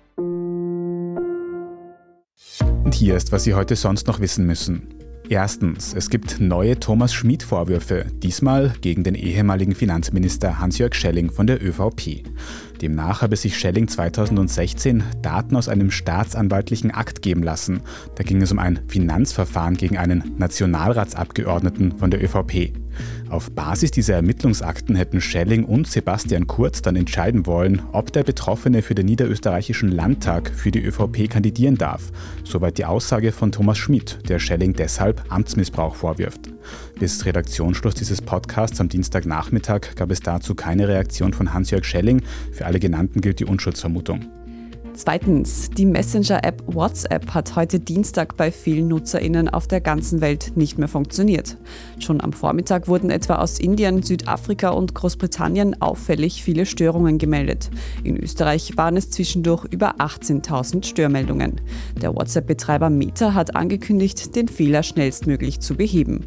Und 2.83 2.93
hier 2.93 3.15
ist, 3.15 3.31
was 3.31 3.43
Sie 3.43 3.53
heute 3.53 3.75
sonst 3.75 4.07
noch 4.07 4.19
wissen 4.19 4.45
müssen. 4.45 4.87
Erstens, 5.31 5.93
es 5.93 6.09
gibt 6.09 6.39
neue 6.39 6.79
Thomas 6.79 7.13
Schmid-Vorwürfe, 7.13 8.07
diesmal 8.23 8.73
gegen 8.81 9.03
den 9.03 9.13
ehemaligen 9.13 9.75
Finanzminister 9.75 10.57
Hans-Jörg 10.57 10.95
Schelling 10.95 11.29
von 11.29 11.45
der 11.45 11.63
ÖVP. 11.63 12.23
Demnach 12.81 13.21
habe 13.21 13.35
sich 13.35 13.59
Schelling 13.59 13.87
2016 13.87 15.03
Daten 15.21 15.55
aus 15.55 15.69
einem 15.69 15.91
staatsanwaltlichen 15.91 16.89
Akt 16.89 17.21
geben 17.21 17.43
lassen. 17.43 17.81
Da 18.15 18.23
ging 18.23 18.41
es 18.41 18.51
um 18.51 18.57
ein 18.57 18.79
Finanzverfahren 18.87 19.77
gegen 19.77 19.99
einen 19.99 20.33
Nationalratsabgeordneten 20.39 21.99
von 21.99 22.09
der 22.09 22.23
ÖVP. 22.23 22.73
Auf 23.29 23.51
Basis 23.51 23.91
dieser 23.91 24.15
Ermittlungsakten 24.15 24.95
hätten 24.95 25.21
Schelling 25.21 25.65
und 25.65 25.87
Sebastian 25.87 26.47
Kurz 26.47 26.81
dann 26.81 26.95
entscheiden 26.95 27.45
wollen, 27.45 27.81
ob 27.91 28.11
der 28.11 28.23
Betroffene 28.23 28.81
für 28.81 28.95
den 28.95 29.05
niederösterreichischen 29.05 29.91
Landtag 29.91 30.49
für 30.49 30.71
die 30.71 30.83
ÖVP 30.83 31.29
kandidieren 31.29 31.77
darf. 31.77 32.11
Soweit 32.43 32.77
die 32.77 32.85
Aussage 32.85 33.31
von 33.31 33.51
Thomas 33.51 33.77
Schmidt, 33.77 34.19
der 34.27 34.39
Schelling 34.39 34.73
deshalb 34.73 35.23
Amtsmissbrauch 35.29 35.95
vorwirft. 35.95 36.49
Bis 36.99 37.25
Redaktionsschluss 37.25 37.93
dieses 37.93 38.21
Podcasts 38.21 38.81
am 38.81 38.89
Dienstagnachmittag 38.89 39.95
gab 39.95 40.11
es 40.11 40.19
dazu 40.21 40.55
keine 40.55 40.87
Reaktion 40.87 41.33
von 41.33 41.53
Hans-Jörg 41.53 41.85
Schelling. 41.85 42.21
Für 42.51 42.65
alle 42.65 42.79
genannten 42.79 43.21
gilt 43.21 43.39
die 43.39 43.45
Unschuldsvermutung. 43.45 44.38
Zweitens, 44.99 45.69
die 45.69 45.85
Messenger-App 45.85 46.61
WhatsApp 46.67 47.33
hat 47.33 47.55
heute 47.55 47.79
Dienstag 47.79 48.35
bei 48.35 48.51
vielen 48.51 48.89
NutzerInnen 48.89 49.47
auf 49.47 49.65
der 49.65 49.79
ganzen 49.79 50.19
Welt 50.19 50.51
nicht 50.57 50.77
mehr 50.77 50.89
funktioniert. 50.89 51.55
Schon 51.99 52.19
am 52.19 52.33
Vormittag 52.33 52.89
wurden 52.89 53.09
etwa 53.09 53.35
aus 53.35 53.61
Indien, 53.61 54.03
Südafrika 54.03 54.71
und 54.71 54.93
Großbritannien 54.93 55.81
auffällig 55.81 56.43
viele 56.43 56.65
Störungen 56.65 57.17
gemeldet. 57.17 57.69
In 58.03 58.17
Österreich 58.17 58.75
waren 58.75 58.97
es 58.97 59.09
zwischendurch 59.09 59.63
über 59.63 59.95
18.000 60.01 60.83
Störmeldungen. 60.83 61.61
Der 62.01 62.13
WhatsApp-Betreiber 62.13 62.89
Meta 62.89 63.33
hat 63.33 63.55
angekündigt, 63.55 64.35
den 64.35 64.49
Fehler 64.49 64.83
schnellstmöglich 64.83 65.61
zu 65.61 65.75
beheben. 65.75 66.25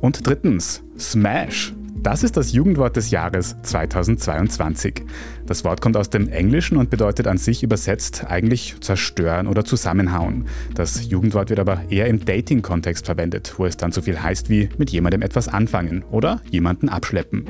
Und 0.00 0.24
drittens, 0.24 0.84
Smash. 0.96 1.74
Das 2.02 2.22
ist 2.22 2.36
das 2.36 2.52
Jugendwort 2.52 2.96
des 2.96 3.10
Jahres 3.10 3.56
2022. 3.62 5.02
Das 5.46 5.64
Wort 5.64 5.80
kommt 5.80 5.96
aus 5.96 6.10
dem 6.10 6.28
Englischen 6.28 6.76
und 6.76 6.90
bedeutet 6.90 7.26
an 7.26 7.38
sich 7.38 7.62
übersetzt 7.62 8.24
eigentlich 8.28 8.76
zerstören 8.80 9.48
oder 9.48 9.64
zusammenhauen. 9.64 10.46
Das 10.74 11.08
Jugendwort 11.08 11.50
wird 11.50 11.58
aber 11.58 11.82
eher 11.90 12.06
im 12.06 12.24
Dating-Kontext 12.24 13.06
verwendet, 13.06 13.54
wo 13.56 13.66
es 13.66 13.76
dann 13.76 13.90
so 13.90 14.00
viel 14.00 14.22
heißt 14.22 14.48
wie 14.48 14.68
mit 14.78 14.90
jemandem 14.90 15.22
etwas 15.22 15.48
anfangen 15.48 16.04
oder 16.10 16.40
jemanden 16.50 16.88
abschleppen. 16.88 17.46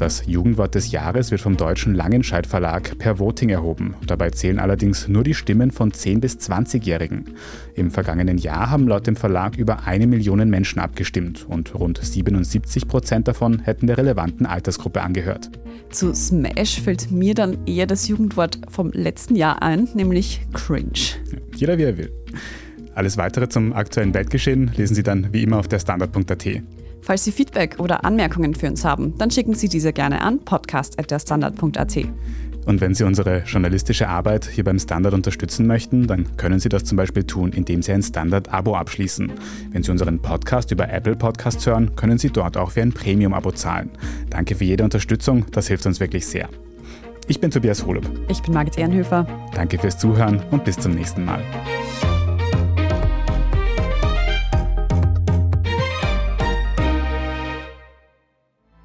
Das 0.00 0.22
Jugendwort 0.24 0.74
des 0.74 0.92
Jahres 0.92 1.30
wird 1.30 1.42
vom 1.42 1.58
deutschen 1.58 1.94
Langenscheidt 1.94 2.46
Verlag 2.46 2.96
per 2.96 3.18
Voting 3.18 3.50
erhoben. 3.50 3.92
Dabei 4.06 4.30
zählen 4.30 4.58
allerdings 4.58 5.08
nur 5.08 5.24
die 5.24 5.34
Stimmen 5.34 5.70
von 5.70 5.92
10- 5.92 6.20
bis 6.20 6.38
20-Jährigen. 6.38 7.34
Im 7.74 7.90
vergangenen 7.90 8.38
Jahr 8.38 8.70
haben 8.70 8.88
laut 8.88 9.06
dem 9.06 9.14
Verlag 9.14 9.58
über 9.58 9.84
eine 9.84 10.06
Million 10.06 10.48
Menschen 10.48 10.78
abgestimmt 10.78 11.44
und 11.46 11.74
rund 11.74 12.02
77 12.02 12.88
Prozent 12.88 13.28
davon 13.28 13.58
hätten 13.58 13.88
der 13.88 13.98
relevanten 13.98 14.46
Altersgruppe 14.46 15.02
angehört. 15.02 15.50
Zu 15.90 16.14
Smash 16.14 16.80
fällt 16.80 17.10
mir 17.10 17.34
dann 17.34 17.58
eher 17.66 17.86
das 17.86 18.08
Jugendwort 18.08 18.58
vom 18.70 18.92
letzten 18.92 19.36
Jahr 19.36 19.60
ein, 19.60 19.86
nämlich 19.92 20.40
cringe. 20.54 21.18
Jeder 21.54 21.76
wie 21.76 21.82
er 21.82 21.98
will. 21.98 22.10
Alles 22.94 23.18
weitere 23.18 23.50
zum 23.50 23.74
aktuellen 23.74 24.14
Weltgeschehen 24.14 24.70
lesen 24.74 24.94
Sie 24.94 25.02
dann 25.02 25.30
wie 25.34 25.42
immer 25.42 25.58
auf 25.58 25.68
der 25.68 25.78
Standard.at. 25.78 26.62
Falls 27.02 27.24
Sie 27.24 27.32
Feedback 27.32 27.76
oder 27.78 28.04
Anmerkungen 28.04 28.54
für 28.54 28.68
uns 28.68 28.84
haben, 28.84 29.16
dann 29.18 29.30
schicken 29.30 29.54
Sie 29.54 29.68
diese 29.68 29.92
gerne 29.92 30.22
an 30.22 30.40
podcast.derstandard.at. 30.40 31.98
Und 32.66 32.80
wenn 32.80 32.94
Sie 32.94 33.04
unsere 33.04 33.42
journalistische 33.46 34.08
Arbeit 34.08 34.44
hier 34.44 34.64
beim 34.64 34.78
Standard 34.78 35.14
unterstützen 35.14 35.66
möchten, 35.66 36.06
dann 36.06 36.36
können 36.36 36.60
Sie 36.60 36.68
das 36.68 36.84
zum 36.84 36.96
Beispiel 36.96 37.24
tun, 37.24 37.52
indem 37.52 37.82
Sie 37.82 37.92
ein 37.92 38.02
Standard-Abo 38.02 38.76
abschließen. 38.76 39.32
Wenn 39.72 39.82
Sie 39.82 39.90
unseren 39.90 40.20
Podcast 40.20 40.70
über 40.70 40.88
Apple 40.90 41.16
Podcasts 41.16 41.66
hören, 41.66 41.96
können 41.96 42.18
Sie 42.18 42.30
dort 42.30 42.56
auch 42.56 42.72
für 42.72 42.82
ein 42.82 42.92
Premium-Abo 42.92 43.52
zahlen. 43.52 43.90
Danke 44.28 44.54
für 44.54 44.64
jede 44.64 44.84
Unterstützung, 44.84 45.46
das 45.52 45.68
hilft 45.68 45.86
uns 45.86 46.00
wirklich 46.00 46.26
sehr. 46.26 46.48
Ich 47.28 47.40
bin 47.40 47.50
Tobias 47.50 47.86
Holub. 47.86 48.04
Ich 48.28 48.42
bin 48.42 48.52
Margit 48.52 48.76
Ehrenhöfer. 48.76 49.26
Danke 49.54 49.78
fürs 49.78 49.98
Zuhören 49.98 50.42
und 50.50 50.64
bis 50.64 50.76
zum 50.76 50.92
nächsten 50.92 51.24
Mal. 51.24 51.42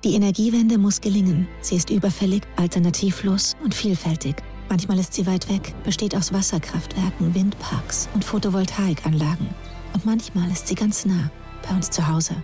Die 0.05 0.13
Energiewende 0.13 0.77
muss 0.77 1.01
gelingen. 1.01 1.47
Sie 1.61 1.75
ist 1.75 1.89
überfällig, 1.89 2.43
alternativlos 2.57 3.57
und 3.63 3.73
vielfältig. 3.73 4.35
Manchmal 4.69 4.99
ist 4.99 5.15
sie 5.15 5.25
weit 5.25 5.49
weg, 5.49 5.73
besteht 5.83 6.15
aus 6.15 6.31
Wasserkraftwerken, 6.31 7.33
Windparks 7.33 8.07
und 8.13 8.23
Photovoltaikanlagen. 8.23 9.47
Und 9.93 10.05
manchmal 10.05 10.51
ist 10.51 10.67
sie 10.67 10.75
ganz 10.75 11.07
nah, 11.07 11.31
bei 11.67 11.75
uns 11.75 11.89
zu 11.89 12.07
Hause. 12.07 12.35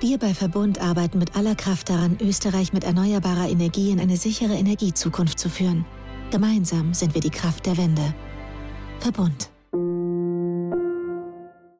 Wir 0.00 0.18
bei 0.18 0.34
Verbund 0.34 0.78
arbeiten 0.78 1.18
mit 1.18 1.34
aller 1.36 1.54
Kraft 1.54 1.88
daran, 1.88 2.18
Österreich 2.20 2.74
mit 2.74 2.84
erneuerbarer 2.84 3.48
Energie 3.48 3.92
in 3.92 4.00
eine 4.00 4.18
sichere 4.18 4.52
Energiezukunft 4.52 5.38
zu 5.38 5.48
führen. 5.48 5.86
Gemeinsam 6.30 6.92
sind 6.92 7.14
wir 7.14 7.22
die 7.22 7.30
Kraft 7.30 7.64
der 7.64 7.78
Wende. 7.78 8.14
Verbund. 9.00 9.48